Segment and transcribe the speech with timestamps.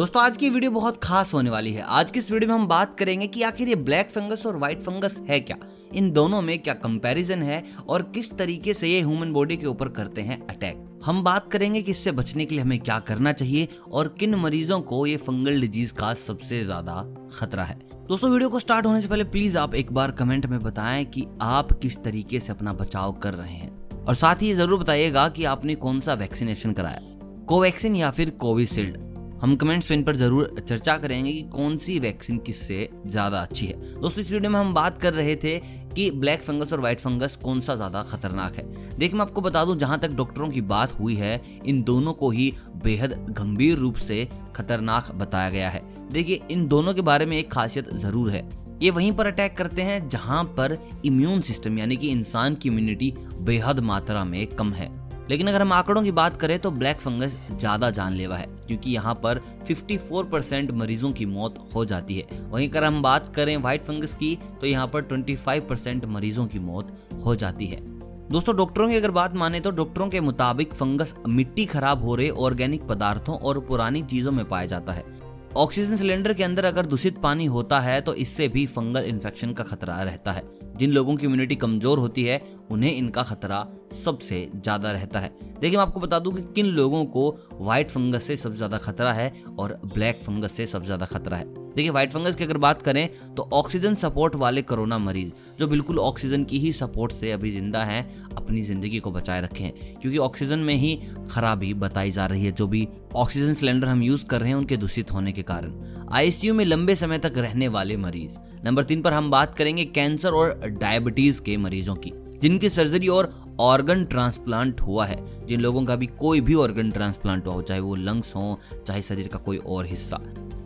[0.00, 2.66] दोस्तों, आज की वीडियो बहुत खास होने वाली है। आज की इस वीडियो में हम
[2.66, 5.56] बात करेंगे कि आखिर ये ब्लैक फंगस और व्हाइट फंगस है क्या?
[5.94, 9.88] इन दोनों में क्या कंपैरिजन है और किस तरीके से ये ह्यूमन बॉडी के ऊपर
[9.88, 13.68] करते हैं अटैक हम बात करेंगे कि इससे बचने के लिए हमें क्या करना चाहिए
[13.92, 16.94] और किन मरीजों को ये फंगल डिज़ीज़ का सबसे ज़्यादा
[17.34, 17.78] खतरा है।
[18.08, 21.26] दोस्तों, वीडियो को स्टार्ट होने से पहले प्लीज़ आप एक बार कमेंट में बताएँ कि
[21.42, 25.28] आप किस तरीके से अपना बचाव कर रहे हैं। और साथ ही ये ज़रूर बताइएगा
[25.28, 27.00] कि आपने कौन सा वैक्सीनेशन कराया?
[27.48, 29.09] कोवैक्सीन या फिर कोविशील्ड
[29.40, 33.66] हम कमेंट्स में इन पर ज़रूर चर्चा करेंगे कि कौन सी वैक्सीन किससे ज़्यादा अच्छी
[33.66, 35.58] है। दोस्तों, इस वीडियो में हम बात कर रहे थे
[35.94, 38.64] कि ब्लैक फंगस और व्हाइट फंगस कौन सा ज़्यादा खतरनाक है।
[38.98, 42.30] देखिए मैं आपको बता दूँ, जहाँ तक डॉक्टरों की बात हुई है, इन दोनों को
[42.30, 42.52] ही
[42.84, 45.82] बेहद गंभीर रूप से खतरनाक बताया गया है।
[46.12, 48.48] देखिए, इन दोनों के बारे में एक खासियत ज़रूर है।
[48.82, 53.14] ये वहीं पर अटैक करते हैं जहाँ पर इम्यून सिस्टम यानी कि इंसान की इम्यूनिटी
[53.40, 54.99] बेहद मात्रा में कम है।
[55.30, 59.14] लेकिन अगर हम आंकड़ों की बात करें तो ब्लैक फंगस ज़्यादा जानलेवा है, क्योंकि यहाँ
[59.16, 63.84] पर 54 परसेंट मरीजों की मौत हो जाती है। वहीं अगर हम बात करें व्हाइट
[63.84, 66.92] फंगस की तो यहाँ पर 25 परसेंट मरीजों की मौत
[67.24, 67.80] हो जाती है।
[68.28, 72.28] दोस्तों, डॉक्टरों की अगर बात माने तो डॉक्टरों के मुताबिक फंगस मिट्टी खराब हो रहे
[72.40, 75.04] ऑर्गेनिक पदार्थों और पुरानी चीज़ों में पाया जाता है।
[75.50, 79.64] ऑक्सीजन सिलेंडर के अंदर अगर दूषित पानी होता है तो इससे भी फंगल इन्फेक्शन का
[79.64, 80.42] खतरा रहता है।
[80.78, 85.76] जिन लोगों की इम्यूनिटी कमज़ोर होती है, उन्हें इनका खतरा सबसे ज़्यादा रहता है। देखिए,
[85.76, 89.32] मैं आपको बता दूँ कि किन लोगों को व्हाइट फंगस से सबसे ज़्यादा खतरा है
[89.58, 93.08] और ब्लैक फंगस से सबसे ज़्यादा खतरा है। देखिए व्हाइट फंगस की अगर बात करें
[93.34, 97.82] तो ऑक्सीजन सपोर्ट वाले कोरोना मरीज़, जो बिल्कुल ऑक्सीजन की ही सपोर्ट से अभी ज़िंदा
[97.84, 98.02] हैं,
[98.36, 100.98] अपनी ज़िंदगी को बचाए रखे। क्योंकि ऑक्सीजन में ही
[101.30, 104.76] खराबी बताई जा रही है, जो भी ऑक्सीजन सिलेंडर हम यूज़ कर रहे हैं, उनके
[104.76, 105.74] दूषित होने के कारण।
[106.12, 110.28] आईसीयू में लंबे समय तक रहने वाले मरीज़। नंबर तीन पर हम बात करेंगे कैंसर
[110.28, 112.12] और डायबिटीज़ के मरीजों की,
[112.42, 117.46] जिनकी सर्जरी और ऑर्गन ट्रांसप्लांट हुआ है। जिन लोगों का भी कोई भी ऑर्गन ट्रांसप्लांट
[117.46, 120.20] हुआ हो, चाहे वो लंग्स हो, चाहे शरीर का कोई और हिस्सा।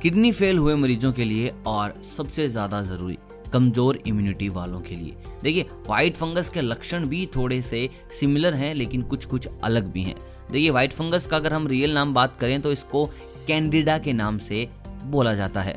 [0.04, 3.16] किडनी फेल हुए मरीजों के लिए और सबसे ज़्यादा ज़रूरी,
[3.52, 8.74] कमज़ोर इम्यूनिटी वालों के लिए। देखिए व्हाइट फंगस के लक्षण भी थोड़े से सिमिलर हैं,
[8.74, 10.14] लेकिन कुछ कुछ अलग भी हैं।
[10.52, 13.04] देखिए व्हाइट फंगस का अगर हम रियल नाम बात करें तो इसको
[13.46, 14.66] कैंडिडा के नाम से
[15.04, 15.74] बोला जाता है।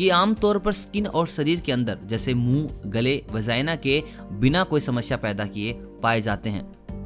[0.00, 4.02] ये आमतौर पर स्किन और शरीर के अंदर, जैसे मुँह, गले वजाइना के
[4.32, 5.72] बिना कोई समस्या पैदा किए
[6.02, 6.64] पाए जाते हैं।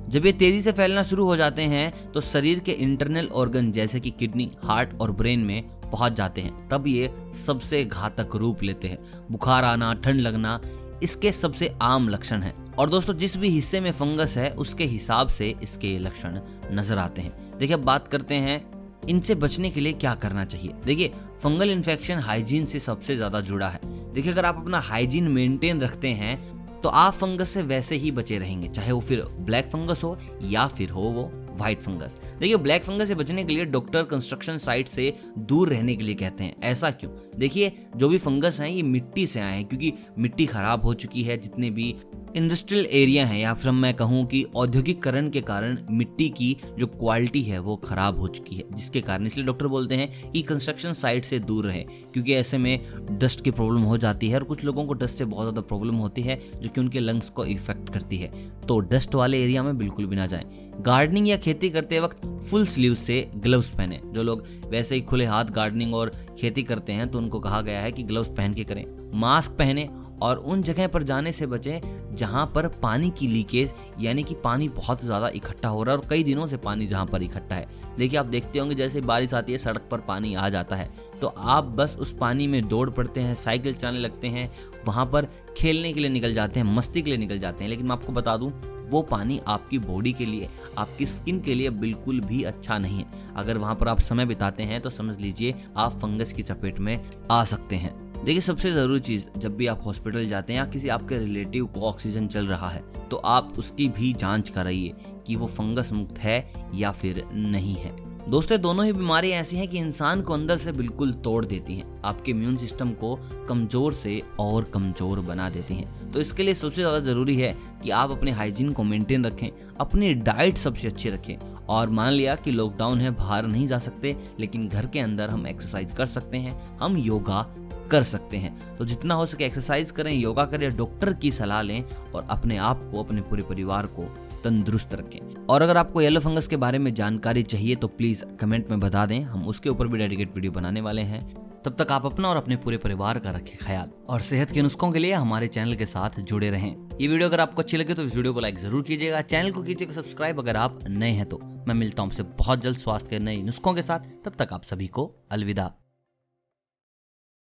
[0.09, 4.01] जब ये तेज़ी से फैलना शुरू हो जाते हैं तो शरीर के इंटरनल ऑर्गन जैसे
[4.01, 8.89] कि किडनी हार्ट और ब्रेन में पहुँच जाते हैं, तब ये सबसे घातक रूप लेते
[8.89, 8.99] हैं।
[9.31, 10.61] बुखार आना, ठंड लगना,
[11.03, 15.29] इसके सबसे आम लक्षण हैं। और दोस्तों, जिस भी हिस्से में फंगस है, उसके हिसाब
[15.29, 16.39] से इसके लक्षण
[16.73, 18.61] नज़र आते हैं। देखिए, अब बात करते हैं,
[19.09, 20.73] इनसे बचने के लिए क्या करना चाहिए?
[20.87, 21.13] देखिए,
[21.43, 23.81] फंगल इन्फेक्शन हाइजीन से सबसे ज़्यादा जुड़ा है।
[24.13, 28.37] देखिए, अगर आप अपना हाइजीन मेंटेन रखते हैं तो आप फंगस से वैसे ही बचे
[28.39, 31.23] रहेंगे, चाहे वो फिर ब्लैक फंगस हो या फिर हो वो।
[31.61, 35.97] व्हाइट फंगस देखिए ब्लैक फंगस से बचने के लिए डॉक्टर कंस्ट्रक्शन साइट से दूर रहने
[35.97, 37.11] के लिए कहते हैं। ऐसा क्यों?
[37.39, 41.23] देखिए, जो भी फंगस हैं, ये मिट्टी से आए हैं, क्योंकि मिट्टी खराब हो चुकी
[41.23, 41.95] है, जितने भी
[42.37, 47.43] इंडस्ट्रियल एरिया है, या फिर मैं कहूँ कि औद्योगिकरण के कारण मिट्टी की जो क्वालिटी
[47.43, 51.25] है, वो खराब हो चुकी है, जिसके कारण इसलिए डॉक्टर बोलते हैं कि कंस्ट्रक्शन साइट
[51.25, 51.83] से दूर रहे,
[52.13, 52.81] क्योंकि ऐसे में
[53.19, 55.95] डस्ट की प्रॉब्लम हो जाती है, और कुछ लोगों को डस्ट से बहुत ज़्यादा प्रॉब्लम
[55.95, 58.33] होती है, जो कि उनके लंग्स को इफ़ेक्ट करती है।
[58.69, 60.45] तो डस्ट वाले एरिया में बिल्कुल भी ना जाए।
[60.81, 65.25] गार्डनिंग या खेती करते वक्त फुल स्लीव से ग्लव्स पहने। जो लोग वैसे ही खुले
[65.25, 68.65] हाथ गार्डनिंग और खेती करते हैं तो उनको कहा गया है कि ग्लव्स पहन के
[68.65, 68.85] करें।
[69.21, 69.89] मास्क पहने
[70.23, 74.69] और उन जगह पर जाने से बचें जहाँ पर पानी की लीकेज, यानी कि पानी
[74.69, 77.67] बहुत ज़्यादा इकट्ठा हो रहा है और कई दिनों से पानी जहाँ पर इकट्ठा है।
[77.99, 81.27] देखिए, आप देखते होंगे जैसे बारिश आती है, सड़क पर पानी आ जाता है। तो
[81.29, 84.51] आप बस उस पानी में दौड़ पड़ते हैं, साइकिल चलाने लगते हैं,
[84.87, 87.87] वहाँ पर खेलने के लिए निकल जाते हैं, मस्ती के लिए निकल जाते हैं। लेकिन
[87.87, 88.53] मैं आपको बता दूँ,
[88.91, 90.49] वो पानी आपकी बॉडी के लिए,
[90.79, 94.63] आपकी स्किन के लिए बिल्कुल भी अच्छा नहीं है। अगर वहाँ पर आप समय बिताते
[94.63, 96.99] हैं तो समझ लीजिए आप फंगस की चपेट में
[97.31, 100.89] आ सकते हैं। देखिए, सबसे ज़रूरी चीज़, जब भी आप हॉस्पिटल जाते हैं या किसी
[100.89, 104.93] आपके रिलेटिव को ऑक्सीजन चल रहा है तो आप उसकी भी जाँच कराइए
[105.27, 107.95] कि वो फंगस मुक्त है या फिर नहीं है।
[108.31, 112.01] दोस्तों दोनों ही बीमारियाँ ऐसी हैं कि इंसान को अंदर से बिल्कुल तोड़ देती हैं।
[112.05, 113.15] आपके इम्यून सिस्टम को
[113.49, 117.91] कमज़ोर से और कमज़ोर बना देती हैं। तो इसके लिए सबसे ज़्यादा ज़रूरी है कि
[117.91, 119.49] आप अपने हाइजीन को मेंटेन रखें,
[119.81, 124.17] अपनी डाइट सबसे अच्छी रखें। और मान लिया कि लॉकडाउन है, बाहर नहीं जा सकते,
[124.41, 127.47] लेकिन घर के अंदर हम एक्सरसाइज कर सकते हैं, हम योगा
[127.91, 131.83] कर सकते हैं। तो जितना हो सके एक्सरसाइज करें योगा करें डॉक्टर की सलाह लें
[132.15, 134.05] और अपने आप को, अपने पूरे परिवार को
[134.45, 138.71] तंदुरुस्त रखें। और अगर आपको येलो फंगस के बारे में जानकारी चाहिए तो प्लीज़ कमेंट
[138.71, 141.29] में बता दें। हम उसके ऊपर भी डेडिकेट वीडियो बनाने वाले हैं।
[141.65, 144.91] तब तक आप अपना और अपने पूरे परिवार का रखें ख्याल। और सेहत के नुस्खों
[144.93, 146.71] के लिए हमारे चैनल के साथ जुड़े रहें।
[147.01, 149.63] ये वीडियो अगर आपको अच्छी लगे तो इस वीडियो को लाइक ज़रूर कीजिएगा। चैनल को
[149.63, 153.19] कीजिएगा सब्सक्राइब अगर आप नए हैं तो मैं मिलता हूँ आपसे बहुत जल्द स्वास्थ्य के
[153.19, 155.71] नए नुस्खों के साथ। तब तक आप सभी को अलविदा।